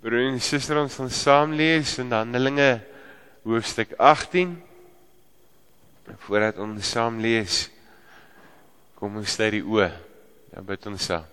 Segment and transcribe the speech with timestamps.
[0.00, 2.78] Broer en suster, ons gaan saam lees in Handelinge
[3.44, 4.54] hoofstuk 18.
[6.24, 7.66] Voordat ons saam lees,
[8.96, 9.90] kom ons sluit die oë.
[10.54, 11.28] Dan bid ons saam.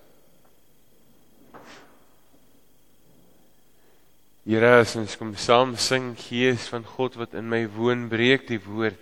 [4.44, 8.60] Here, as ons kom saam sing, Gees van God wat in my woon, breek die
[8.60, 9.00] woord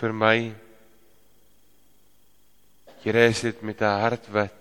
[0.00, 0.36] vir my.
[3.04, 4.56] Here, is dit met 'n hart wat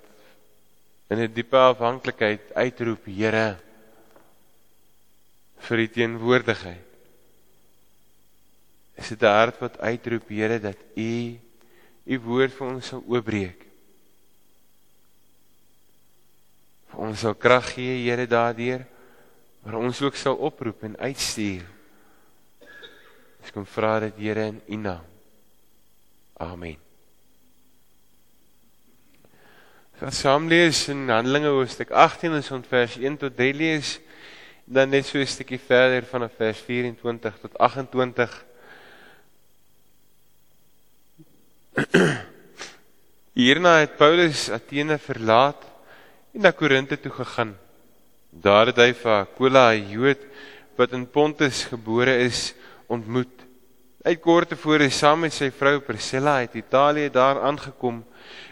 [1.10, 3.64] in 'n diepe afhanklikheid uitroep, Here,
[5.66, 6.84] vir die teenwoordigheid.
[8.96, 11.38] Is dit 'n hart wat uitroep Here dat U
[12.06, 13.66] U woord vir ons sal oopbreek.
[16.92, 18.86] Vir ons sal krag gee Here daardeur,
[19.64, 21.66] maar ons ook sal oproep en uitstuur.
[23.46, 25.06] Ek kom vra dit Here in U naam.
[26.38, 26.78] Amen.
[30.04, 34.00] Ons saam lees in Handelinge hoofstuk 18 en ons vers 1 tot 3 lees
[34.66, 38.46] dan net so 'n stukkie verder van vers 24 tot 28.
[43.34, 45.62] Hierna het Paulus Athene verlaat
[46.34, 47.56] en na Korinte toe gegaan.
[48.30, 50.20] Daar het hy vir Aquila, 'n Jood
[50.76, 52.54] wat in Pontus gebore is,
[52.88, 53.46] ontmoet.
[54.04, 58.04] Hy het kort tevore saam met sy vrou Priscilla uit Italië daar aangekom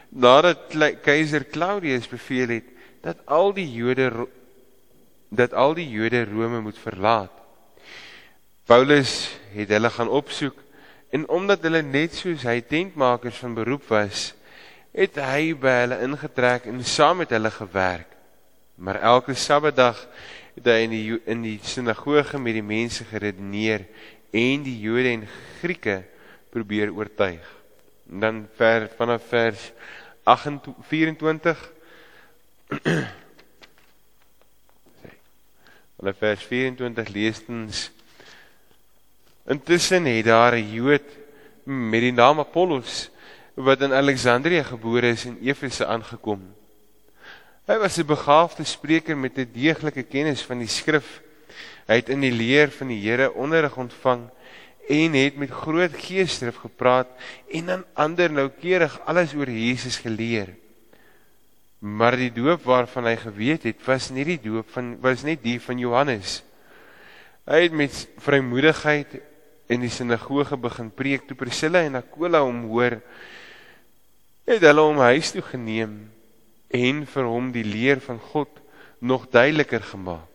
[0.09, 2.65] nadat keiser Claudius beveel het
[3.01, 4.27] dat al die Jode
[5.35, 7.31] dat al die Jode Rome moet verlaat.
[8.69, 10.59] Paulus het hulle gaan opsoek
[11.13, 14.31] en omdat hulle net soos hy tentmakers van beroep was,
[14.93, 18.09] het hy by hulle ingetrek en saam met hulle gewerk.
[18.75, 19.99] Maar elke Sabbatdag
[20.55, 23.87] het hy in die in die sinagoge met die mense geredeneer
[24.33, 25.27] en die Jode en
[25.61, 26.03] Grieke
[26.53, 27.45] probeer oortuig.
[28.11, 29.71] En dan ver vanaf vers
[30.89, 31.57] 24
[36.03, 37.85] Hulle vers 24 lees ons
[39.47, 41.07] Intussen het daar 'n Jood
[41.63, 43.09] met die naam Apollos
[43.55, 46.41] wat in Alexandrië gebore is en Efese aangekom.
[47.67, 51.21] Hy was 'n begaafde spreker met 'n deeglike kennis van die skrif.
[51.87, 54.29] Hy het in die leer van die Here onderrig ontvang
[54.89, 57.07] en het met groot geesdrift gepraat
[57.47, 60.62] en aan ander noukeurig alles oor Jesus geleer.
[61.83, 65.57] Maar die doop waarvan hy geweet het, was nie die doop van was net die
[65.59, 66.37] van Johannes.
[67.43, 69.17] Hy het met vrymoedigheid
[69.67, 73.01] in die sinagoge begin preek toe Priscilla en Aquila hom hoor.
[74.47, 75.97] Het hulle hom huis toe geneem
[76.71, 78.63] en vir hom die leer van God
[79.03, 80.29] nog duideliker gemaak.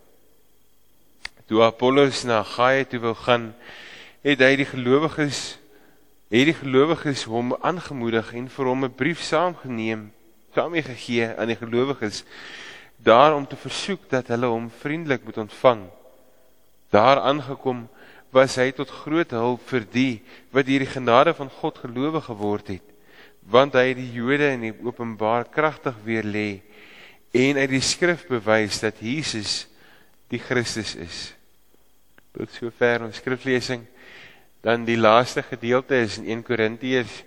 [1.49, 3.55] Toe Apollos na Gaia toe wou gaan,
[4.21, 5.57] het hy die gelowiges
[6.29, 10.11] het die gelowiges hom aangemoedig en vir hom 'n brief saamgeneem
[10.59, 12.25] daarmee gegee aan die gelowiges
[12.99, 15.85] daar om te versoek dat hulle hom vriendelik moet ontvang.
[16.91, 17.87] Daar aangekom
[18.35, 20.21] was hy tot groot hulp vir die
[20.53, 22.85] wat deur die genade van God gelowig geword het,
[23.49, 26.61] want hy het die Jode in die openbaar kragtig weer lê
[27.33, 29.67] en uit die skrif bewys dat Jesus
[30.33, 31.19] die Christus is.
[32.37, 33.85] Tot sover ons skriflesing.
[34.65, 37.23] Dan die laaste gedeelte is in 1 Korintiërs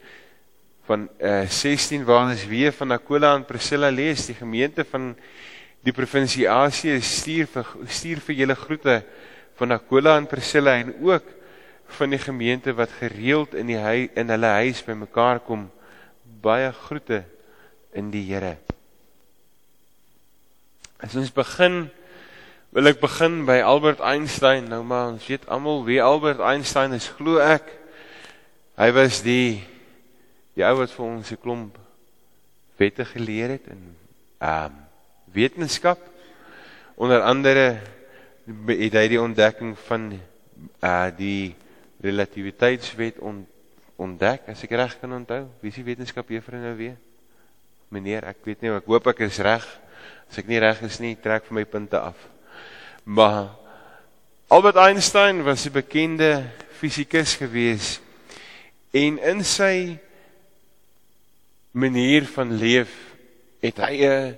[0.87, 5.11] van uh, 16 waar ons weer van Aquila en Priscilla lees, die gemeente van
[5.85, 8.97] die provinsie Asië stuur vir stuur vir julle groete
[9.61, 11.29] van Aquila en Priscilla en ook
[11.97, 15.67] van die gemeente wat gereeld in die hui, in hulle huis bymekaar kom.
[16.41, 17.23] Baie groete
[17.93, 18.55] in die Here.
[21.01, 21.89] As ons begin
[22.71, 24.69] wil ek begin by Albert Einstein.
[24.71, 27.67] Nou maar ons weet almal wie Albert Einstein is, glo ek.
[28.79, 29.59] Hy was die
[30.55, 31.77] die ou wat vir ons 'n klomp
[32.77, 33.95] wette geleer het in
[34.39, 34.77] ehm um,
[35.33, 35.99] wetenskap
[36.95, 37.79] onder andere
[38.67, 40.19] het hy die ontdekking van
[40.81, 41.55] uh die
[42.01, 43.45] relativiteitswet on,
[43.95, 45.45] ontdek as ek reg kan onthou.
[45.61, 46.97] Wie is die wetenskap juffrou nou weer?
[47.93, 49.65] Meneer ek weet nie ek hoop ek is reg.
[50.29, 52.17] As ek nie reg is nie trek vir my punte af.
[53.05, 53.53] Maar
[54.51, 56.49] Albert Einstein was 'n bekende
[56.79, 58.01] fisikus gewees
[58.91, 59.99] en in sy
[61.71, 62.91] manier van leef
[63.61, 64.37] het hy 'n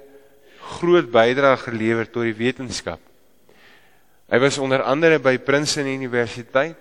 [0.78, 3.00] groot bydrae gelewer tot die wetenskap.
[4.30, 6.78] Hy was onder andere by Princeton Universiteit.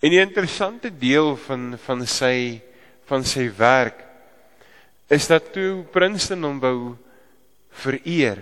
[0.00, 2.60] En die interessante deel van van sy
[3.06, 4.04] van sy werk
[5.08, 6.96] is dat toe Princeton hom wou
[7.70, 8.38] vereer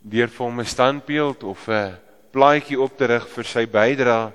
[0.00, 1.98] deur vir hom 'n standbeeld of 'n
[2.32, 4.32] plaatjie op te rig vir sy bydrae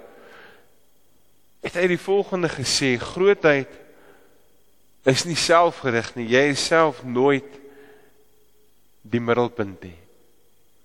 [1.62, 3.87] het hy die volgende gesê: "Grootheid
[5.08, 6.28] is nie selfgerig nie.
[6.34, 7.48] Jy is self nooit
[9.08, 9.96] die middelpunt nie.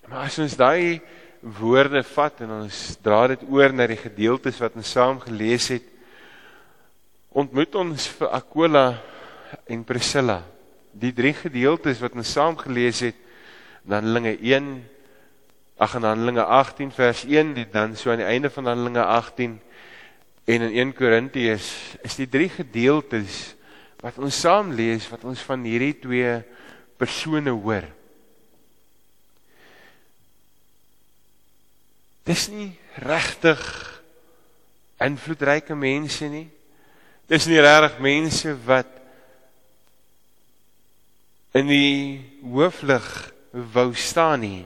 [0.07, 1.01] Maar as ons daai
[1.43, 5.89] woorde vat en ons dra dit oor na die gedeeltes wat ons saam gelees het,
[7.35, 8.87] ontmoet ons vir Aquila
[9.67, 10.43] en Priscilla.
[10.93, 13.19] Die drie gedeeltes wat ons saam gelees het,
[13.89, 14.69] Handelinge 1
[15.83, 19.57] ag en Handelinge 18 vers 1 en dan so aan die einde van Handelinge 18
[20.45, 21.73] en in 1 Korintiërs
[22.07, 23.57] is die drie gedeeltes
[24.03, 26.35] wat ons saam lees wat ons van hierdie twee
[26.99, 27.87] persone hoor.
[32.27, 32.73] Dis nie
[33.03, 33.63] regtig
[35.03, 36.49] invloedryke mense nie.
[37.31, 38.91] Dis nie regtig mense wat
[41.59, 43.07] in die hooflig
[43.53, 44.63] wou staan nie.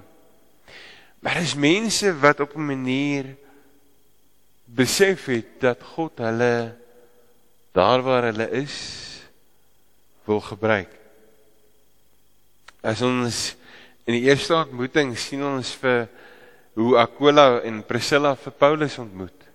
[1.21, 3.35] Maar dis mense wat op 'n manier
[4.65, 6.77] besef het dat God hulle
[7.73, 9.16] daar waar hulle is
[10.27, 10.91] wil gebruik.
[12.83, 13.57] As ons
[14.07, 16.07] in die eerste ontmoeting sien ons vir
[16.77, 19.47] hoe Aquila en Priscilla vir Paulus ontmoet.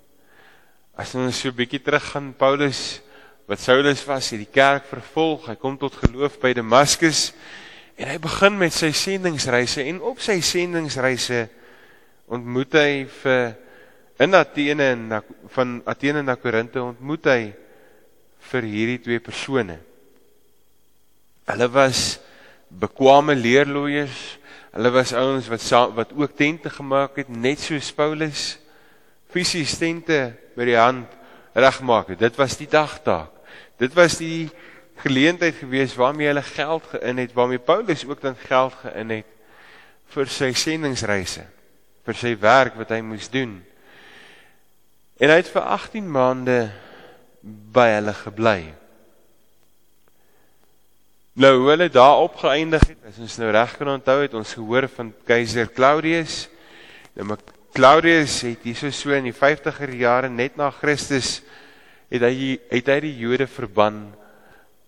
[0.97, 3.01] As ons so 'n bietjie teruggaan, Paulus
[3.47, 5.47] wat Saulus was, het die kerk vervolg.
[5.47, 7.33] Hy kom tot geloof by Damaskus
[7.97, 11.49] en hy begin met sy sendingsreise en op sy sendingsreise
[12.31, 13.57] ontmoet hy vir
[14.21, 15.21] in Athene en
[15.51, 17.53] van Athene na Korinte ontmoet hy
[18.51, 19.90] vir hierdie twee persone.
[21.51, 22.19] Hulle was
[22.71, 24.39] bekwame leerloeiers,
[24.71, 28.55] Hulle was ouens wat wat ook tente gemaak het net soos Paulus
[29.31, 31.11] fisies tente met die hand
[31.53, 32.19] regmaak het.
[32.19, 33.31] Dit was die dagtaak.
[33.79, 34.49] Dit was die
[35.03, 39.27] geleentheid gewees waarmee hulle geld geïn het, waarmee Paulus ook dan geld geïn het
[40.11, 41.45] vir sy sendingsreise,
[42.05, 43.57] vir sy werk wat hy moes doen.
[45.19, 46.59] En hy het vir 18 maande
[47.75, 48.59] by hulle gebly.
[51.41, 54.85] Nou hoe hulle daar opgeëindig het, as ons nou reg kan onthou het ons gehoor
[54.93, 56.43] van keiser Claudius.
[57.15, 57.39] Nou maar
[57.73, 61.39] Claudius het hierso so in die 50er jare net na Christus
[62.11, 64.03] het hy het hy die Jode verban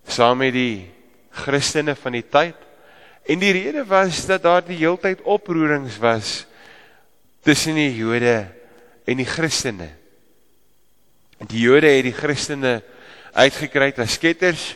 [0.06, 0.84] saam met die
[1.42, 2.60] Christene van die tyd.
[3.26, 6.44] En die rede was dat daar die heeltyd oproerings was
[7.42, 8.44] tussen die Jode
[9.10, 9.90] en die Christene.
[11.50, 12.78] Die Jode het die Christene
[13.34, 14.74] uitgekry as sketters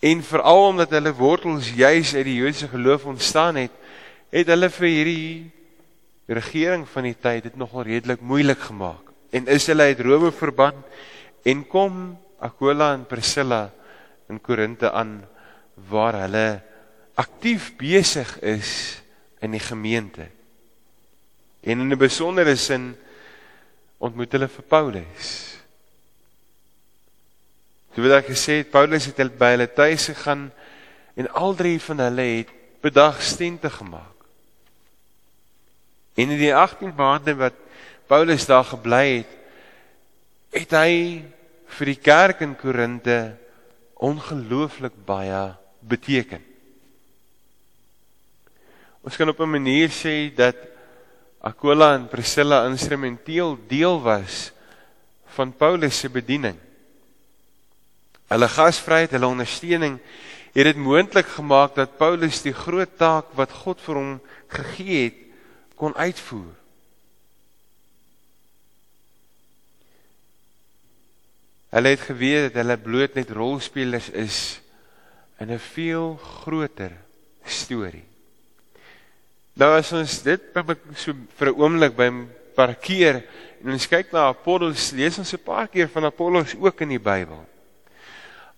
[0.00, 3.72] En veral omdat hulle wortels juis uit die Joodse geloof ontstaan het,
[4.32, 5.50] het hulle vir hierdie
[6.30, 9.10] regering van die tyd dit nogal redelik moeilik gemaak.
[9.30, 10.78] En is hulle uit Rome verban
[11.44, 13.68] en kom Aquila en Priscilla
[14.30, 15.18] in Korinte aan
[15.90, 16.62] waar hulle
[17.20, 19.02] aktief besig is
[19.44, 20.30] in die gemeente.
[21.60, 22.96] En in 'n besondere sin
[23.98, 25.49] ontmoet hulle vir Paulus.
[27.94, 30.50] So wat ek gesê het, Paulus het by hulle tuis gegaan
[31.18, 34.16] en al drie van hulle het bedag stente gemaak.
[36.14, 37.56] En in die 18 maande wat
[38.06, 39.34] Paulus daar gebly het,
[40.54, 40.94] het hy
[41.78, 43.18] vir die kerk in Korinte
[44.00, 45.42] ongelooflik baie
[45.80, 46.42] beteken.
[49.00, 50.56] Ons kan op 'n manier sê dat
[51.40, 54.52] Aquila en Priscilla instrumenteel deel was
[55.26, 56.58] van Paulus se bediening.
[58.30, 59.98] Hulle gasvryheid, hulle ondersteuning
[60.54, 64.12] het dit moontlik gemaak dat Paulus die groot taak wat God vir hom
[64.50, 65.20] gegee het
[65.78, 66.54] kon uitvoer.
[71.70, 74.38] Hulle het geweet dat hulle bloot net rolspelers is
[75.38, 76.92] in 'n veel groter
[77.44, 78.04] storie.
[79.54, 80.40] Nou as ons dit
[80.96, 82.10] so vir 'n oomblik by
[82.54, 83.22] parkeer
[83.64, 86.98] en ons kyk na Apollos, lees ons 'n paar keer van Apollos ook in die
[86.98, 87.46] Bybel.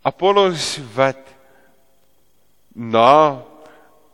[0.02, 1.20] Apollos wat
[2.74, 3.42] na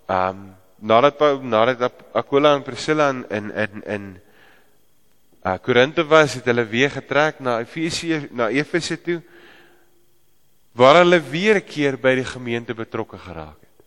[0.07, 4.21] ehm um, nadat nadat Aquila en Priscilla in in in in
[5.45, 9.23] uh, Korinthe was, het hulle weer getrek na Efesië na Efese toe
[10.73, 13.79] waar hulle weer 'n keer by die gemeente betrokke geraak het.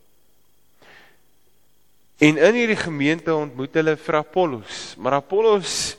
[2.17, 5.97] En in hierdie gemeente ontmoet hulle vir Apollos, maar Apollos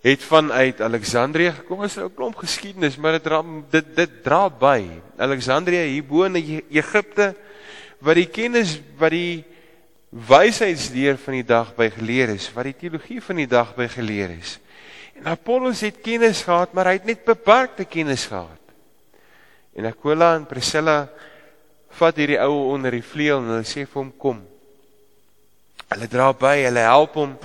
[0.00, 1.80] het vanuit Alexandrië gekom.
[1.80, 4.86] Dit is 'n klomp geskiedenis, maar dit dra dit dit dra by.
[5.16, 7.34] Alexandrië hier bo in Egipte
[7.98, 9.44] wat die kennis wat die
[10.08, 14.30] wysheidsleer van die dag by geleer is, wat die teologie van die dag by geleer
[14.30, 14.58] is.
[15.14, 18.62] En Apollos het kennis gehad, maar hy het net beperkte kennis gehad.
[19.74, 21.08] En Aquila en Priscilla
[21.98, 24.40] vat hierdie ou onder die vleuel en hulle sê vir hom kom.
[25.88, 27.36] Hulle dra by, hulle help hom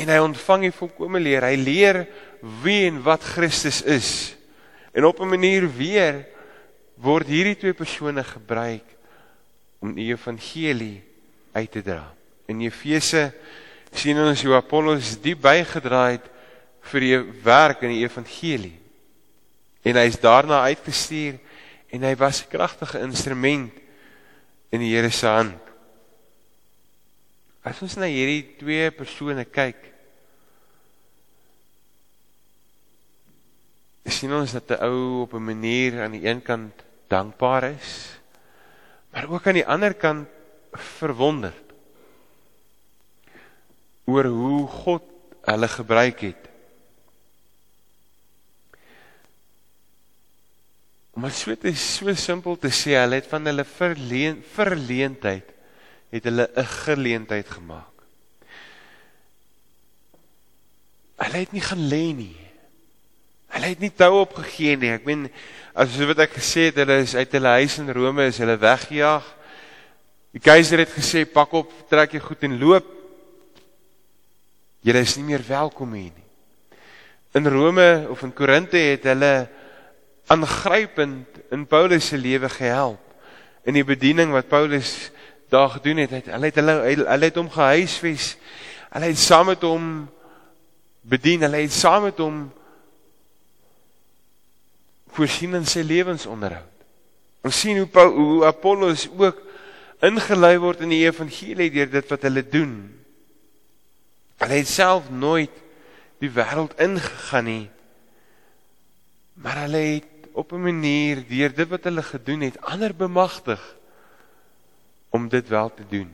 [0.00, 1.44] en hy ontvang die volkomme leer.
[1.44, 2.00] Hy leer
[2.62, 4.36] wie en wat Christus is.
[4.96, 6.26] En op 'n manier weer
[6.96, 8.84] word hierdie twee persone gebruik
[9.80, 11.02] om die evangelie
[11.52, 12.12] uit te dra.
[12.46, 13.32] In Efese
[13.92, 16.26] sien ons hoe Apollos die bygedra het
[16.90, 18.78] vir die werk in die evangelie.
[19.82, 21.38] En hy is daarna uitgestuur
[21.90, 23.72] en hy was 'n kragtige instrument
[24.70, 25.69] in die Here se hand.
[27.62, 29.90] As ons na hierdie twee persone kyk,
[34.10, 36.74] sien ons dat 'n ou op 'n manier aan die een kant
[37.08, 38.16] dankbaar is,
[39.12, 40.28] maar ook aan die ander kant
[40.72, 41.66] verwonderd
[44.04, 45.04] oor hoe God
[45.44, 46.42] hulle gebruik het.
[51.20, 55.59] Dit so te so simpel te sê, hulle het van hulle verleen, verleentheid
[56.10, 57.94] het hulle 'n geleentheid gemaak.
[61.16, 62.36] Hulle het nie gaan lê nie.
[63.48, 64.90] Hulle het nie tou opgegee nie.
[64.90, 65.30] Ek meen
[65.74, 69.26] as wat ek gesê het, hulle is uit hulle huis in Rome is hulle weggejaag.
[70.32, 72.86] Die keiser het gesê pak op, trek jy goed en loop.
[74.80, 76.28] Julle is nie meer welkom hier nie.
[77.34, 79.48] In Rome of in Korinte het hulle
[80.26, 83.02] aangrypend in Paulus se lewe gehelp
[83.66, 85.10] in die bediening wat Paulus
[85.50, 86.10] daar gedoen het.
[86.10, 88.36] Hulle het hulle hulle het hom gehuisves.
[88.90, 89.84] Hulle het saam met hom
[91.00, 91.42] bedien.
[91.46, 92.42] Hulle het saam met hom
[95.10, 96.66] voorsien in sy lewensonderhoud.
[97.42, 99.40] Ons sien hoe Paul, hoe Apollos ook
[100.04, 102.74] ingelei word in die evangelie deur dit wat hulle doen.
[104.40, 105.52] Hulle het self nooit
[106.20, 107.66] die wêreld ingegaan nie.
[109.40, 113.60] Maar hulle het op 'n manier deur dit wat hulle gedoen het ander bemagtig
[115.10, 116.10] om dit wel te doen.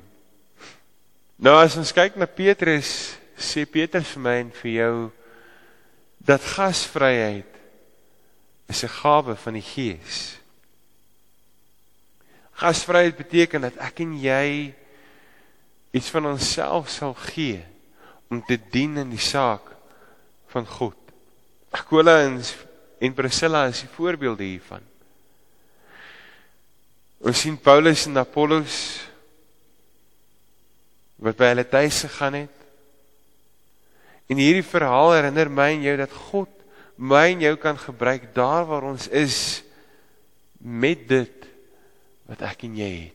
[1.37, 4.97] Nou as ons kyk na Petrus, sê Petrus vir my en vir jou
[6.27, 7.53] dat gasvryheid
[8.73, 10.39] is 'n gawe van die Gees.
[12.53, 14.75] Gasvryheid beteken dat ek en jy
[15.93, 17.65] iets van onsself sal gee
[18.29, 19.63] om te dien in die saak
[20.49, 20.97] van God.
[21.71, 22.41] Aquila en
[22.99, 24.81] en Priscilla is die voorbeelde hiervan.
[27.21, 29.07] Ons sien Paulus en Apollos
[31.17, 32.57] wat by hulle tuis gegaan het.
[34.29, 36.53] En hierdie verhaal herinner my en jou dat God
[36.97, 39.63] my en jou kan gebruik daar waar ons is
[40.59, 41.47] met dit
[42.27, 43.13] wat ek en jy het.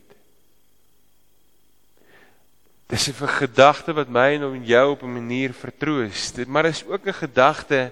[2.91, 6.31] Dis 'n gedagte wat my en jou op 'n manier vertroos.
[6.31, 7.91] Dit maar is ook 'n gedagte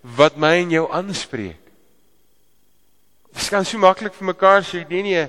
[0.00, 1.63] wat my en jou aanspreek.
[3.34, 5.24] Ons kan so maklik vir mekaar sê, nee nee,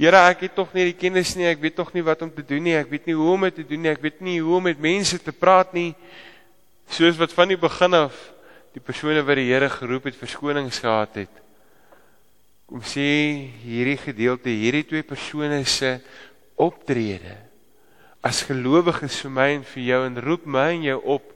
[0.00, 2.40] Here, ek het tog nie die kennis nie, ek weet tog nie wat om te
[2.40, 4.54] doen nie, ek weet nie hoe om dit te doen nie, ek weet nie hoe
[4.56, 5.90] om met mense te praat nie.
[6.88, 8.16] Soos wat van die begin af
[8.72, 11.44] die persone wat die Here geroep het verskonings gehad het.
[12.64, 13.04] Kom sê
[13.60, 15.98] hierdie gedeelte, hierdie twee persone se
[16.56, 17.36] optrede
[18.24, 21.28] as gelowiges vir my en vir jou en roep my en jou op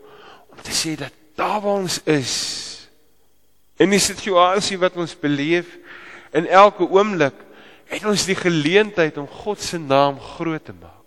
[0.53, 2.33] om te sê dat daar waar ons is
[3.81, 5.67] in die situasie wat ons beleef
[6.35, 7.37] in elke oomblik
[7.91, 11.01] het ons die geleentheid om God se naam groot te maak.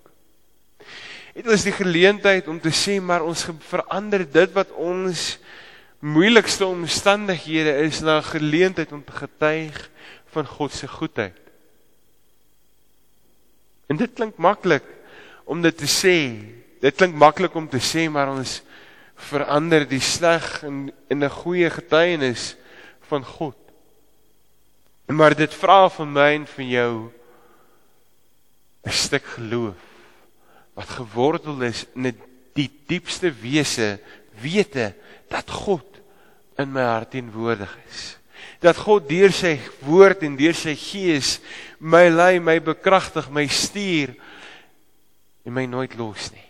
[1.38, 5.36] Het ons die geleentheid om te sê maar ons verander dit wat ons
[6.00, 9.90] moeilikste omstandighede is na 'n geleentheid om te getuig
[10.32, 11.42] van God se goedheid.
[13.88, 14.84] En dit klink maklik
[15.46, 16.18] om dit te sê.
[16.82, 18.62] Dit klink maklik om te sê maar ons
[19.18, 22.56] verander die sleg in in 'n goeie getuienis
[23.10, 23.58] van God.
[25.08, 27.12] Maar dit vra van my en van jou
[28.86, 29.76] 'n stuk geloof
[30.74, 32.14] wat gewortel is in
[32.54, 34.00] die diepste wese
[34.42, 34.94] wete
[35.30, 35.86] dat God
[36.58, 38.18] in my hart teenwoordig is.
[38.62, 41.40] Dat God deur sy woord en deur sy gees
[41.78, 44.14] my lei, my bekragtig, my stuur
[45.46, 46.47] en my nooit los nie.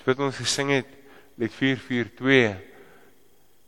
[0.00, 0.88] Dit wat ons gesing het
[1.36, 2.70] met 442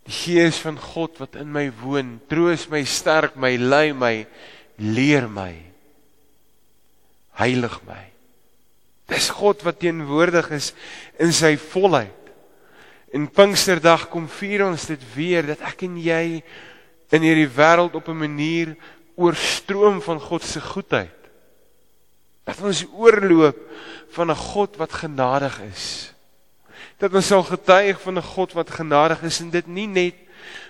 [0.03, 4.25] Die Gees van God wat in my woon, troos my, sterk my, lei my,
[4.83, 5.53] leer my,
[7.39, 8.01] heilig my.
[9.13, 10.73] Dis God wat teenwoordig is
[11.23, 12.19] in sy volheid.
[13.15, 16.41] En Pinksterdag kom vier ons dit weer dat ek en jy
[17.13, 18.75] in hierdie wêreld op 'n manier
[19.15, 21.21] oorstroom van God se goedheid.
[22.45, 23.59] Dat ons oorloop
[24.17, 26.13] van 'n God wat genadig is
[27.03, 30.15] dat ons sal getuig van 'n God wat genadig is en dit nie net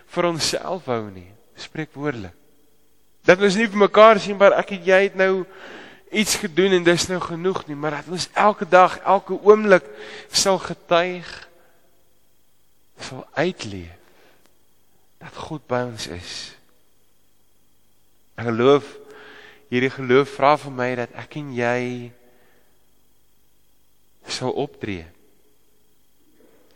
[0.06, 1.28] vir onsself hou nie.
[1.56, 2.34] Spreek woordelik.
[3.24, 5.44] Dat ons nie vir mekaar sien maar ek en jy het nou
[6.10, 9.84] iets gedoen en dis nou genoeg nie, maar dat ons elke dag, elke oomblik
[10.30, 11.48] sal getuig
[13.00, 13.96] sal uitleef
[15.18, 16.56] dat God by ons is.
[18.34, 18.84] Ek geloof
[19.70, 22.12] hierdie geloof vra vir my dat ek en jy
[24.26, 25.06] sal optree.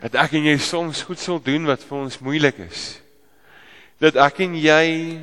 [0.01, 2.99] Dat ek en jy soms goed sal doen wat vir ons moeilik is.
[4.01, 5.17] Dat ek en jy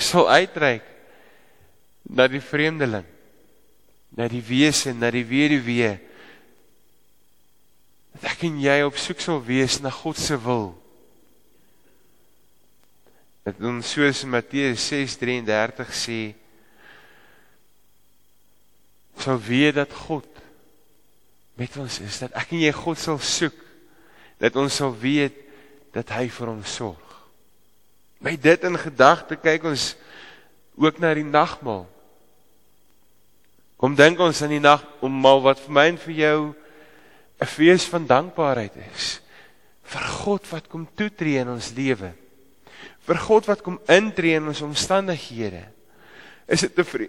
[0.00, 0.86] sal uitreik
[2.08, 3.04] na die vreemdeling,
[4.16, 5.92] na die wese, na die weduwee.
[8.16, 10.70] Dat ek en jy op soek sal wees na God se wil.
[13.44, 16.20] Dat ons soos Matteus 6:33 sê
[19.20, 20.39] sal weet dat God
[21.60, 23.56] met ons is, dat ek en jy God sal soek,
[24.40, 25.36] dat ons sal weet
[25.92, 27.16] dat hy vir ons sorg.
[28.24, 29.90] Met dit in gedagte kyk ons
[30.80, 31.84] ook na die nagmaal.
[33.80, 36.38] Kom dink ons aan die nagmaal wat vir my en vir jou
[37.40, 39.20] 'n fees van dankbaarheid is
[39.90, 42.12] vir God wat kom toetree in ons lewe.
[43.06, 45.64] Vir God wat kom intree in ons omstandighede.
[46.46, 47.08] Is dit 'n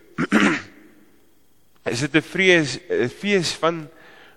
[1.93, 3.87] is dit 'n vrees 'n fees van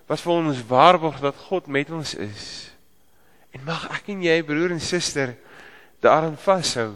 [0.05, 2.69] wat vir ons waarborg dat God met ons is.
[3.55, 5.33] En mag ek en jy broer en suster
[6.03, 6.93] daarin vashou.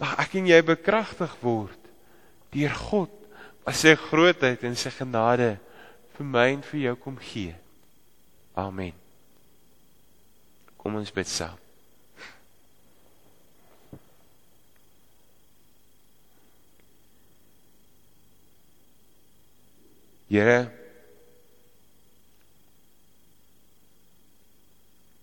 [0.00, 1.76] Mag ek en jy bekragtig word
[2.54, 3.12] deur God
[3.66, 5.56] wat sy grootheid en sy genade
[6.16, 7.52] vir my en vir jou kom gee.
[8.56, 8.94] Amen.
[10.80, 11.58] Kom ons bid saam.
[20.28, 20.77] Here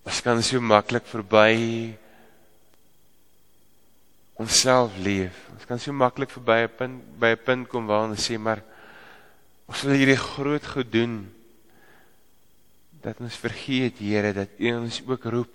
[0.06, 1.96] Ons kan so maklik verby
[4.38, 5.34] onsself leef.
[5.50, 8.62] Ons kan so maklik verby 'n punt by 'n punt kom waar ons sê maar
[9.66, 11.26] ons wil hierdie groot goed doen
[13.02, 15.52] dat ons vergeet Here dat U ons ook roep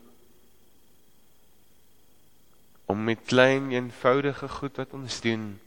[2.85, 5.59] om met klein eenvoudige goed wat ons doen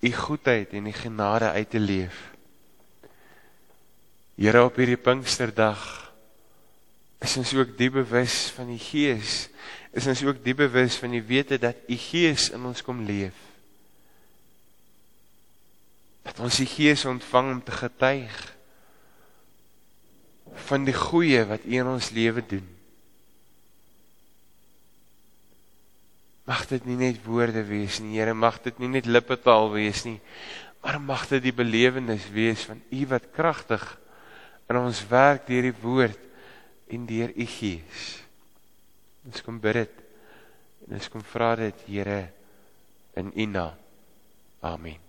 [0.00, 2.30] U goedheid en U genade uit te leef.
[4.34, 6.01] Here op hierdie Pinksterdag
[7.22, 9.46] is ons ook diep bewus van die Gees.
[9.94, 13.36] Is ons ook diep bewus van die wete dat U Gees in ons kom leef.
[16.26, 18.40] Dat ons die Gees ontvang om te getuig
[20.68, 22.66] van die goeie wat U in ons lewe doen.
[26.50, 30.18] Mag dit nie net woorde wees nie, Here, mag dit nie net lippetaal wees nie,
[30.82, 33.84] maar mag dit die belewenis wees van U wat kragtig
[34.66, 36.31] in ons werk deur die woord
[36.92, 38.08] en deur u gees.
[39.26, 40.02] Ons kom bid dit
[40.88, 42.20] en ons kom vra dit Here
[43.18, 43.78] in u naam.
[44.62, 45.01] Amen.